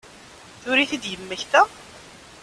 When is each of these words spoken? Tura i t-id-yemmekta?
Tura 0.61 0.81
i 0.83 0.87
t-id-yemmekta? 0.89 1.61